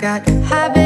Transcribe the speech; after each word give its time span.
got 0.00 0.26
habits. 0.48 0.79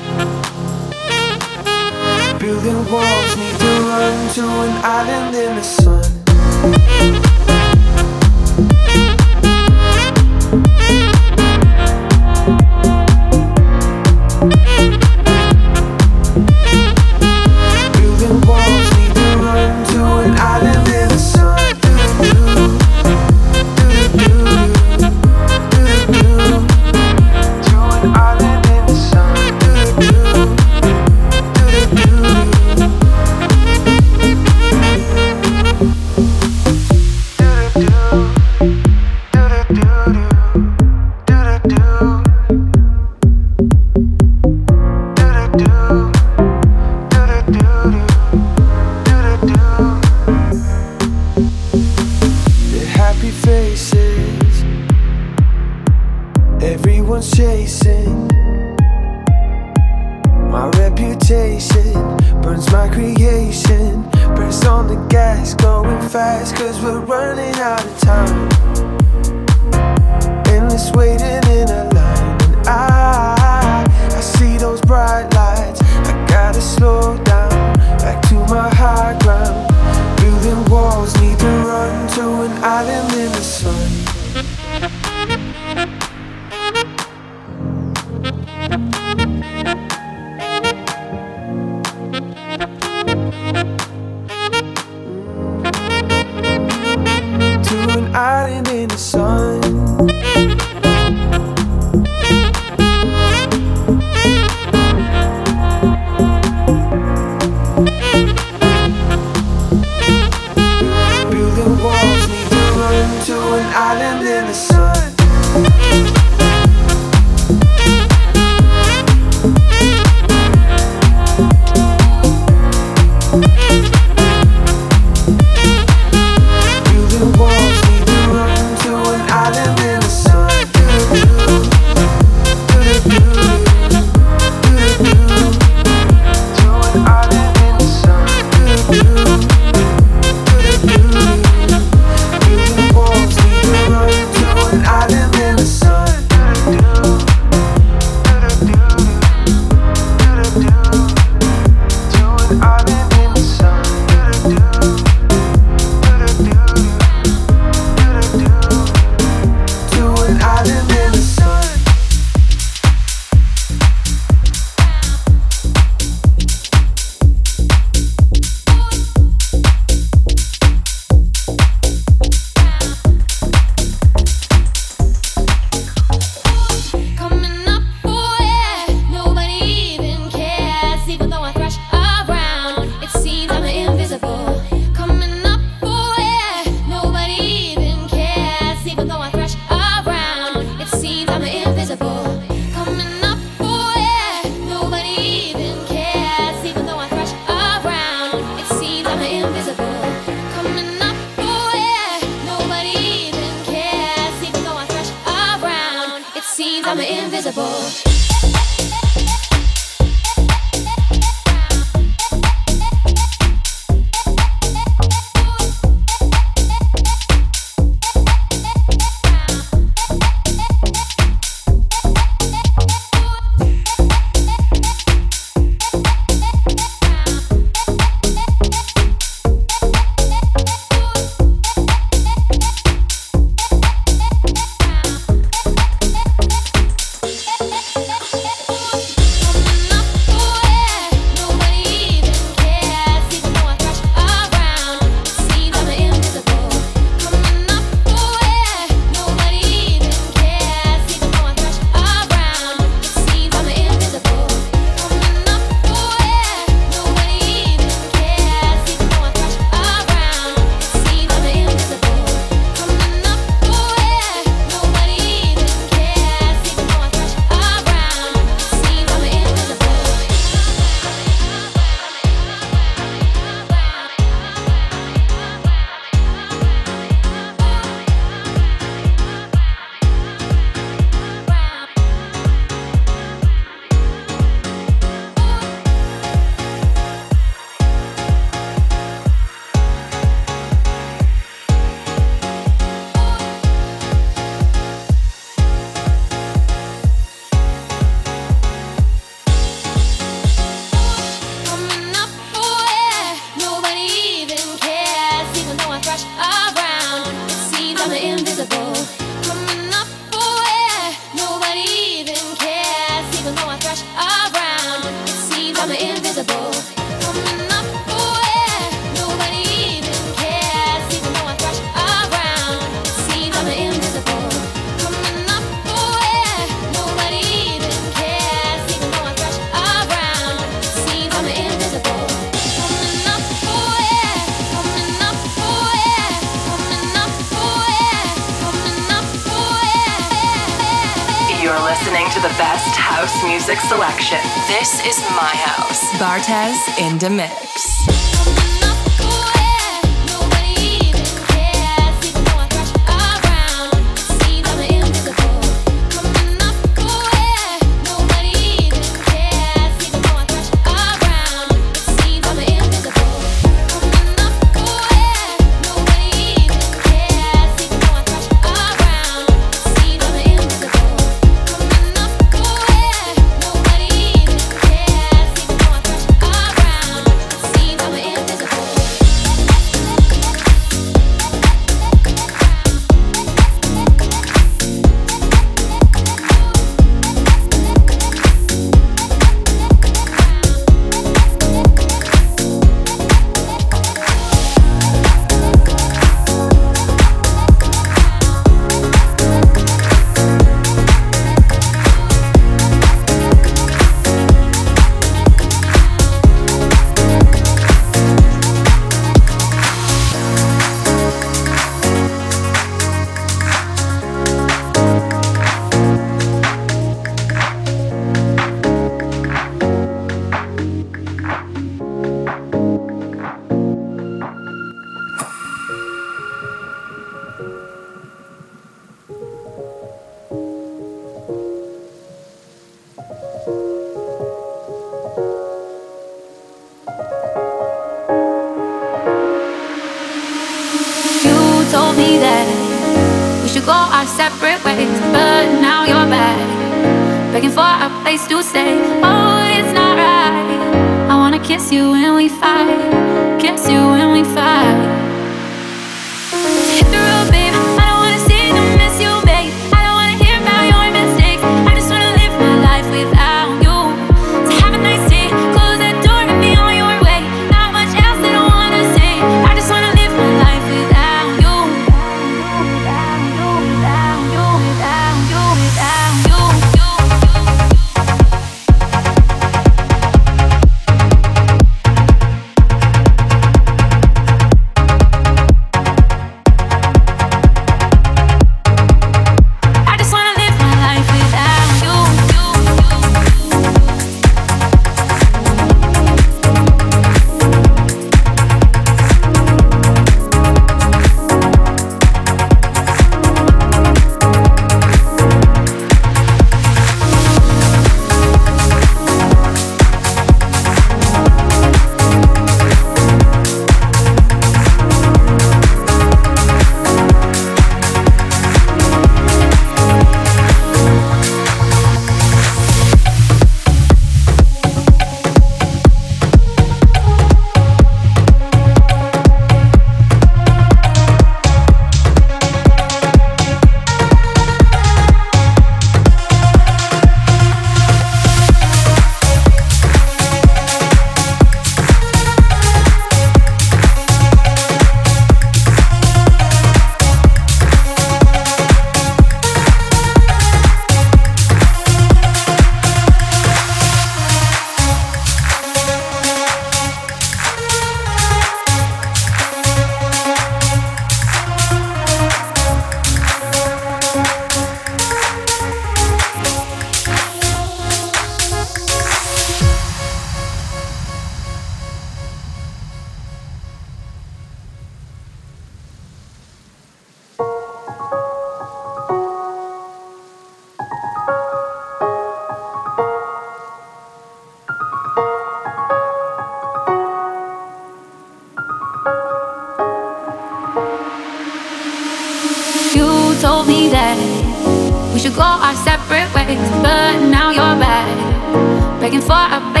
our 595.79 595.95
separate 595.95 596.49
ways, 596.53 596.79
but 597.01 597.39
now 597.47 597.71
you're 597.71 597.99
back, 597.99 599.21
begging 599.21 599.41
for 599.41 599.53
a. 599.53 600.00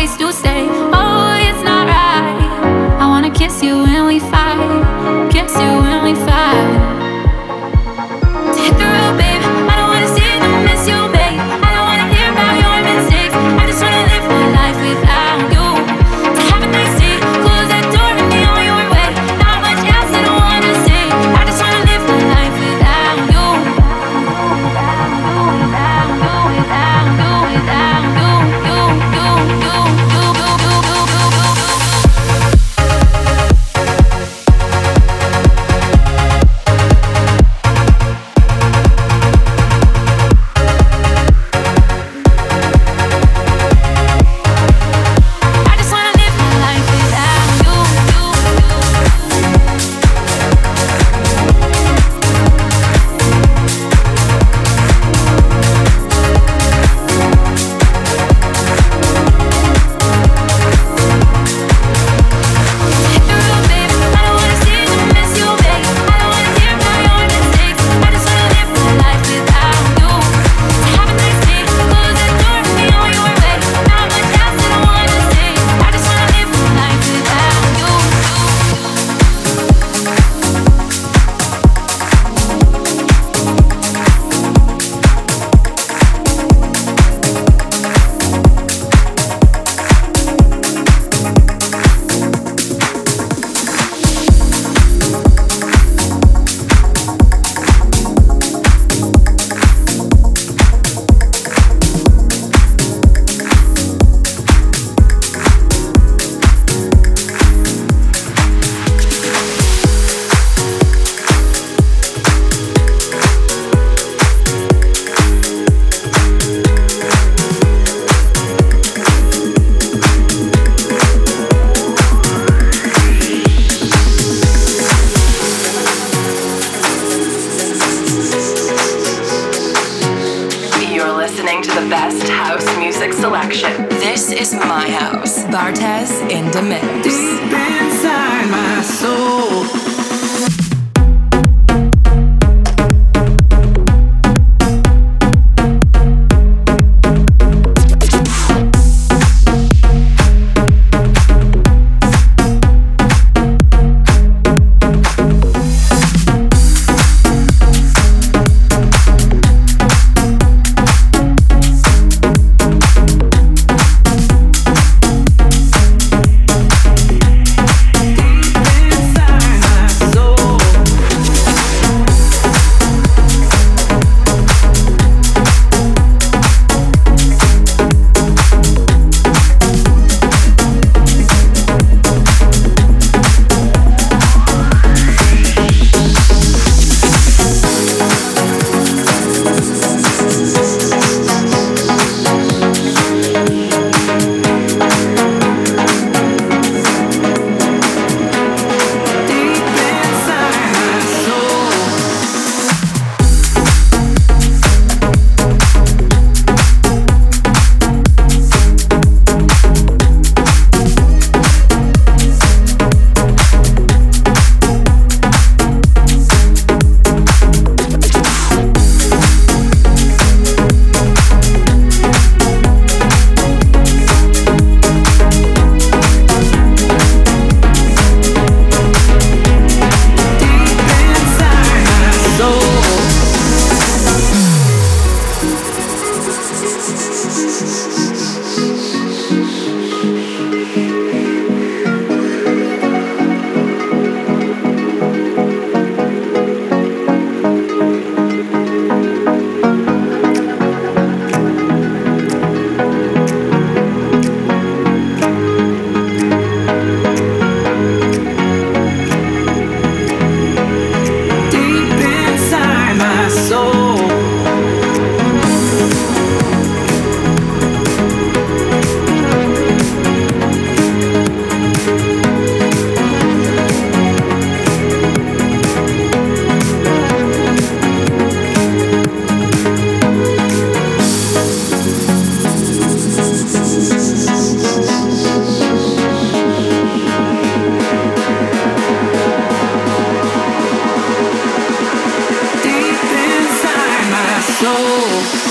Oh. 295.03 295.50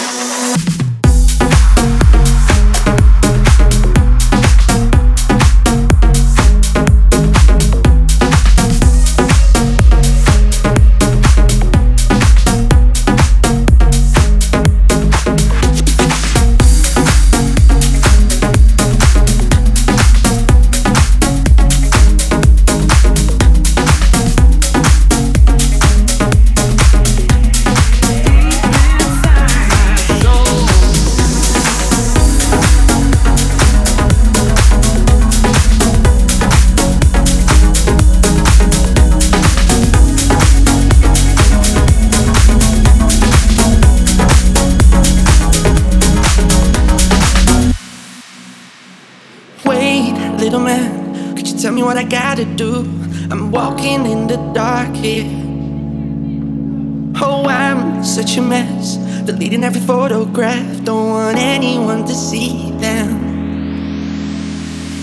in 59.61 59.65
every 59.65 59.83
photograph. 59.83 60.85
Don't 60.85 61.11
want 61.11 61.37
anyone 61.37 62.07
to 62.07 62.15
see 62.15 62.71
them. 62.81 63.09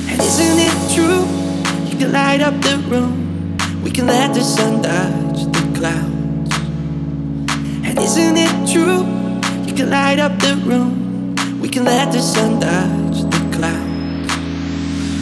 And 0.10 0.20
isn't 0.20 0.58
it 0.70 0.78
true? 0.96 1.26
You 1.88 1.96
can 2.00 2.12
light 2.12 2.42
up 2.42 2.60
the 2.62 2.78
room. 2.90 3.56
We 3.84 3.92
can 3.92 4.08
let 4.08 4.34
the 4.34 4.42
sun 4.42 4.82
touch 4.82 5.46
the 5.54 5.64
clouds. 5.78 6.50
And 7.86 8.00
isn't 8.00 8.36
it 8.36 8.56
true? 8.74 9.06
You 9.68 9.74
can 9.76 9.92
light 9.92 10.18
up 10.18 10.40
the 10.40 10.56
room. 10.66 11.36
We 11.62 11.70
can 11.70 11.86
let 11.86 12.12
the 12.12 12.20
sun 12.20 12.60
touch 12.60 13.30
the 13.30 13.42
clouds. 13.56 14.34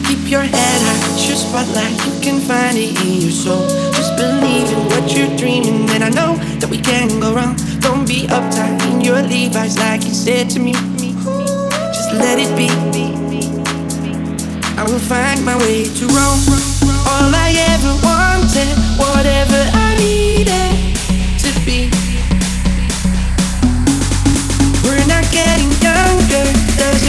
Keep 0.07 0.31
your 0.31 0.43
head 0.43 0.79
high, 0.87 1.27
your 1.27 1.35
spotlight. 1.35 1.91
You 2.05 2.21
can 2.21 2.39
find 2.39 2.77
it 2.77 2.95
in 3.03 3.19
your 3.19 3.31
soul. 3.31 3.67
Just 3.91 4.15
believe 4.15 4.71
in 4.71 4.81
what 4.91 5.11
you're 5.11 5.35
dreaming, 5.35 5.89
and 5.89 6.05
I 6.05 6.09
know 6.09 6.37
that 6.61 6.69
we 6.69 6.77
can 6.79 7.19
go 7.19 7.35
wrong. 7.35 7.57
Don't 7.85 8.07
be 8.07 8.25
uptight 8.25 8.81
in 8.89 8.99
your 9.01 9.21
Levi's 9.21 9.77
like 9.77 10.03
you 10.05 10.13
said 10.13 10.49
to 10.49 10.59
me. 10.59 10.73
Just 11.93 12.11
let 12.13 12.39
it 12.39 12.49
be. 12.57 12.67
I 14.75 14.83
will 14.83 14.97
find 14.97 15.45
my 15.45 15.55
way 15.57 15.83
to 15.83 16.05
Rome. 16.07 16.41
All 17.11 17.29
I 17.45 17.53
ever 17.73 17.93
wanted, 18.01 18.73
whatever 18.97 19.61
I 19.85 19.89
needed 20.01 20.73
to 21.45 21.51
be. 21.61 21.91
We're 24.81 25.05
not 25.05 25.25
getting 25.31 25.69
younger. 25.85 26.45
There's 26.77 27.04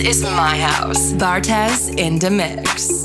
is 0.00 0.22
my 0.22 0.56
house. 0.58 1.12
Bartez 1.12 1.98
in 1.98 2.18
the 2.18 2.30
mix. 2.30 2.99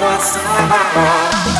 what's 0.00 0.36
on 0.36 0.68
my. 0.68 1.55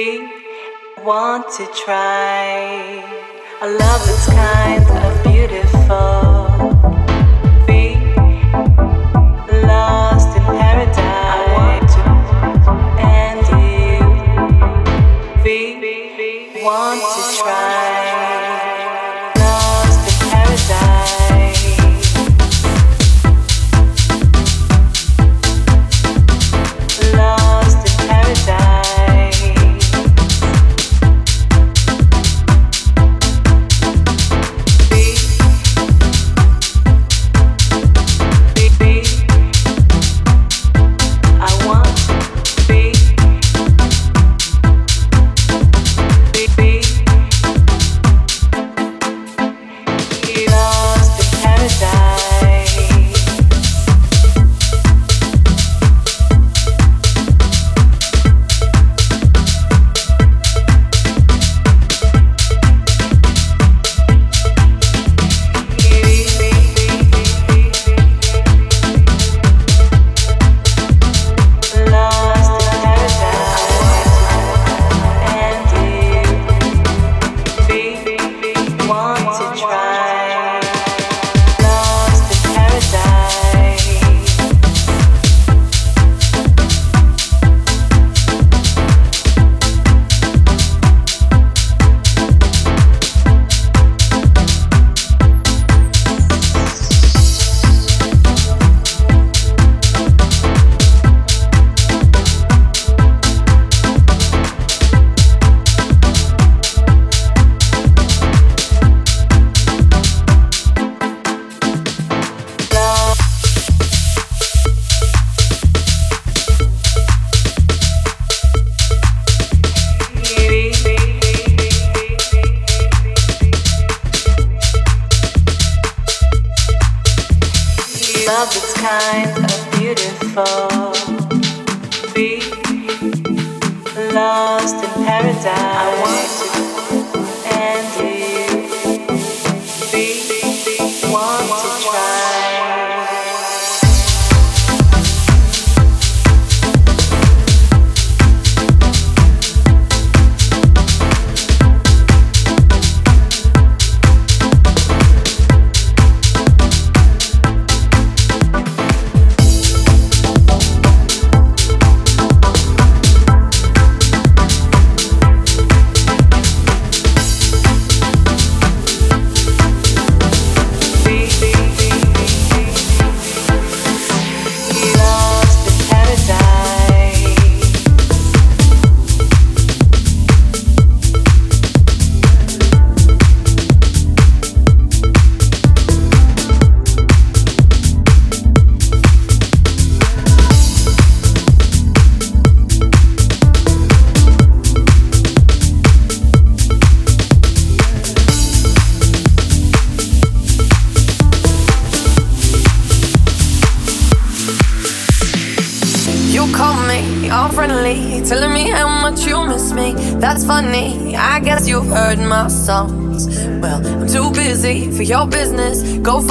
really 0.00 0.28
want 1.04 1.50
to 1.52 1.66
try. 1.84 3.02
I 3.60 3.66
love 3.66 4.06
this 4.06 4.26
kind 4.26 4.84
of 5.04 5.24
beautiful. 5.24 6.29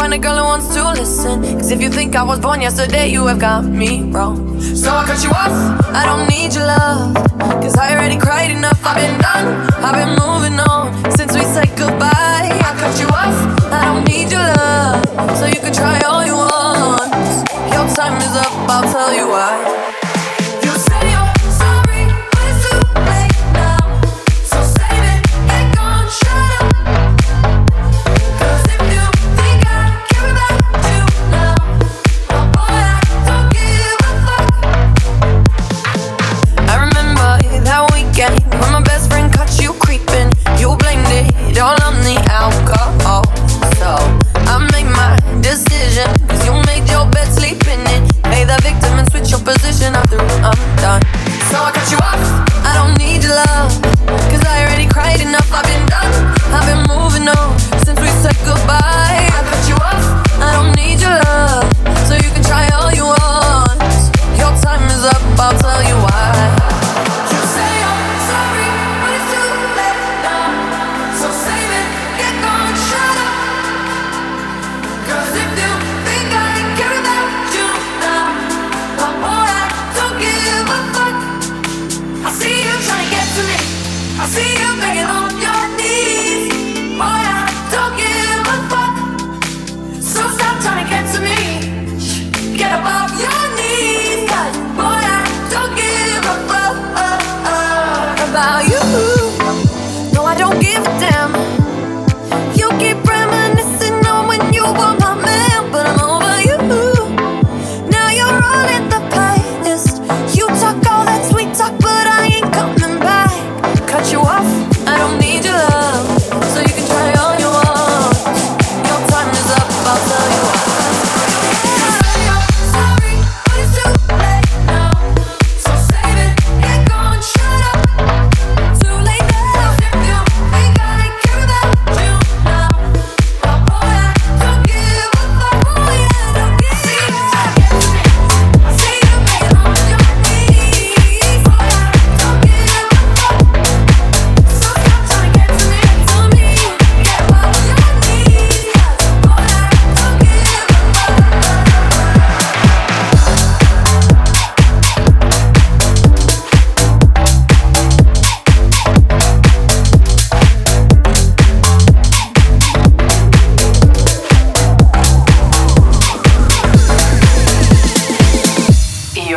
Find 0.09 0.25
a 0.25 0.27
girl 0.27 0.37
who 0.37 0.43
wants 0.43 0.73
to 0.73 0.91
listen. 0.91 1.41
Cause 1.57 1.71
if 1.71 1.81
you 1.81 1.89
think 1.89 2.15
I 2.15 2.23
was 2.23 2.39
born 2.39 2.61
yesterday, 2.61 3.09
you 3.09 3.27
have 3.27 3.39
got 3.39 3.63
me 3.65 4.01
wrong. 4.11 4.59
So 4.59 4.89
I 4.89 5.05
cut 5.05 5.23
you 5.23 5.29
off, 5.29 5.53
I 5.93 6.05
don't 6.05 6.27
need 6.27 6.53
your 6.55 6.65
love. 6.65 7.13
Cause 7.61 7.75
I 7.75 7.93
already 7.93 8.17
cried 8.17 8.51
enough, 8.51 8.79
I've 8.83 8.95
been 8.95 9.19
done, 9.21 9.47
I've 9.85 9.95
been 9.95 10.15
moving 10.17 10.59
on 10.59 10.68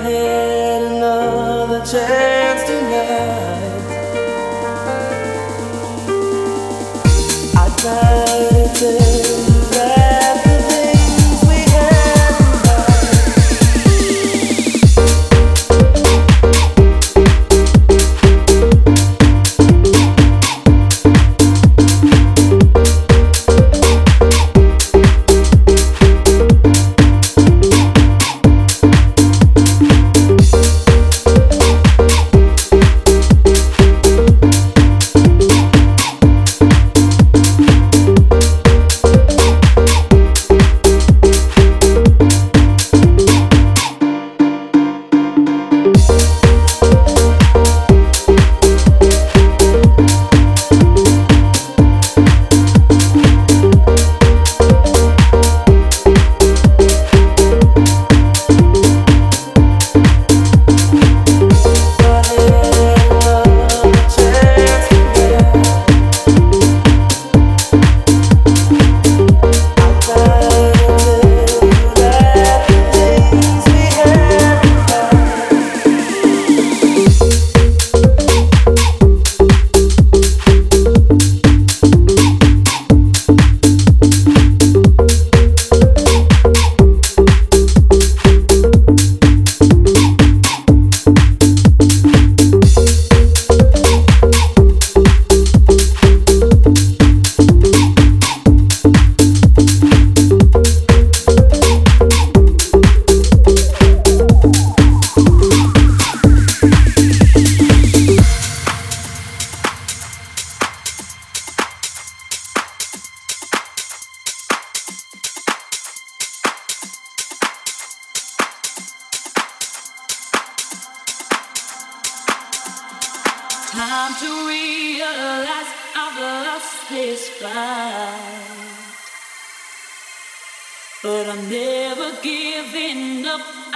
head 0.00 0.82
another 0.82 1.84
chance. 1.84 2.45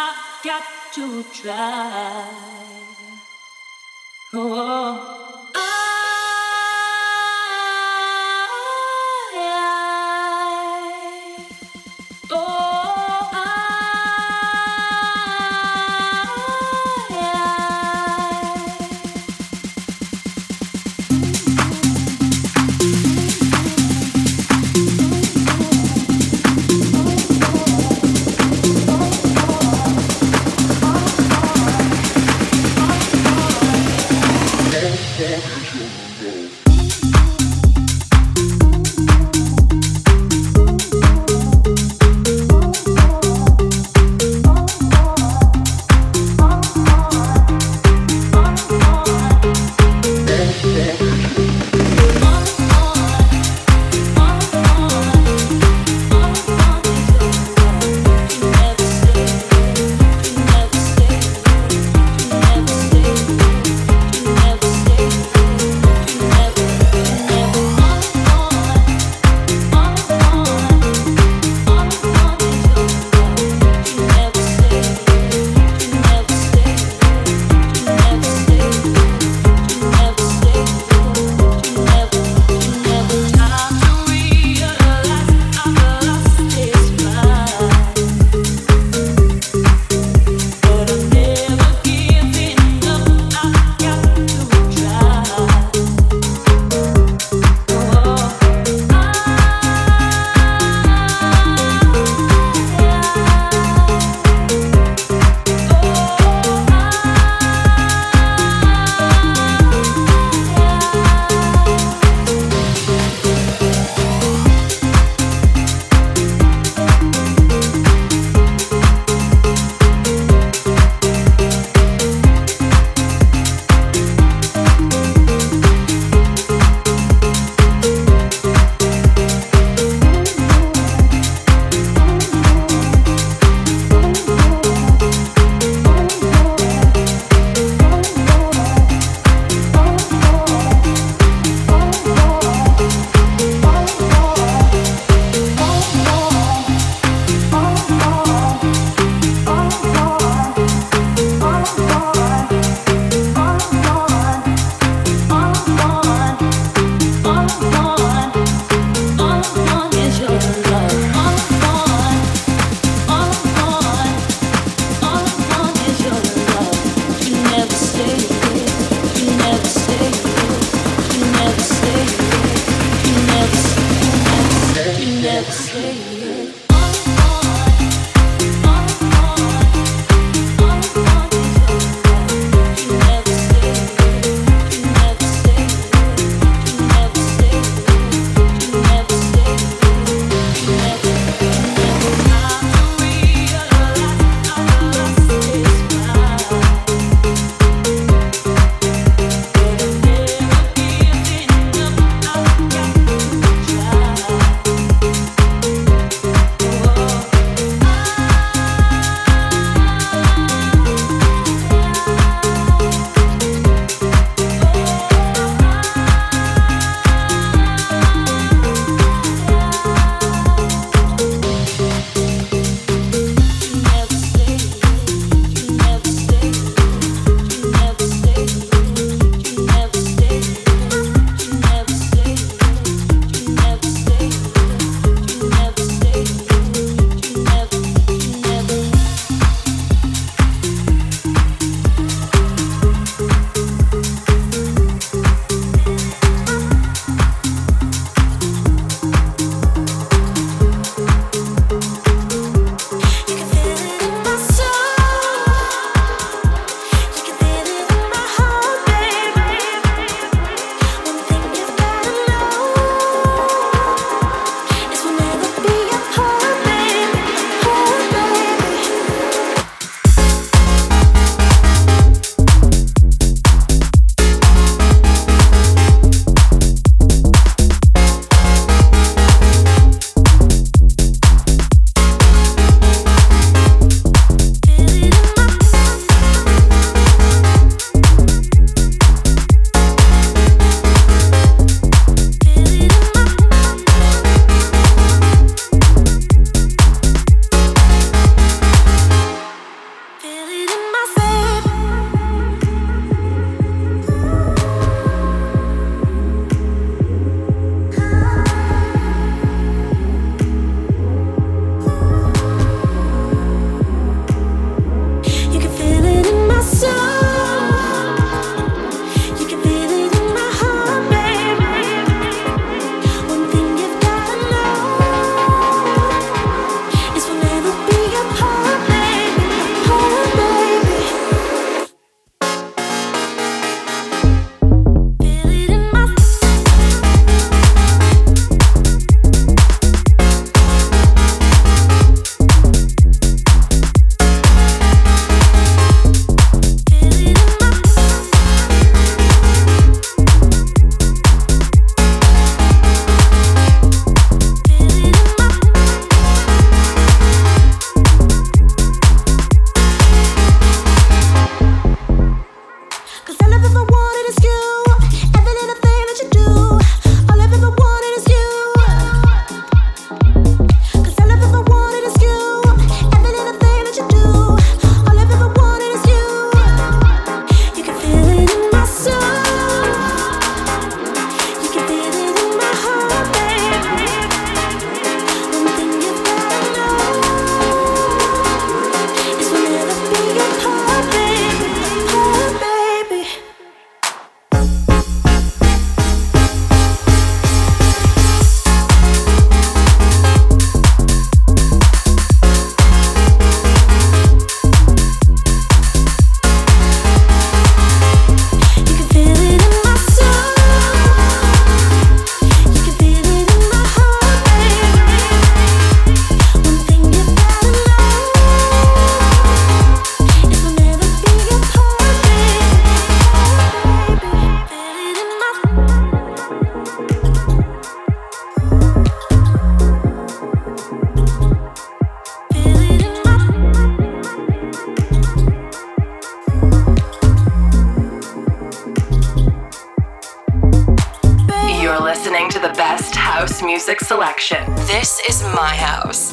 I've 0.02 0.42
got 0.42 0.64
to 0.94 1.22
try. 1.24 2.24
Oh. 4.32 5.29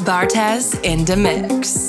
Bartez 0.08 0.82
in 0.86 1.04
the 1.04 1.18
mix. 1.18 1.87